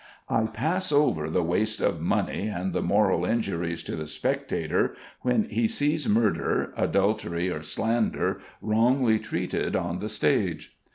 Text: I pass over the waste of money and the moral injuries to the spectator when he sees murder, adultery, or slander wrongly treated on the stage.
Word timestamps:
I 0.29 0.45
pass 0.47 0.91
over 0.91 1.29
the 1.29 1.43
waste 1.43 1.79
of 1.79 2.01
money 2.01 2.47
and 2.47 2.73
the 2.73 2.81
moral 2.81 3.23
injuries 3.23 3.83
to 3.83 3.95
the 3.95 4.07
spectator 4.07 4.95
when 5.21 5.43
he 5.47 5.67
sees 5.67 6.09
murder, 6.09 6.73
adultery, 6.75 7.51
or 7.51 7.61
slander 7.61 8.39
wrongly 8.63 9.19
treated 9.19 9.75
on 9.75 9.99
the 9.99 10.09
stage. 10.09 10.75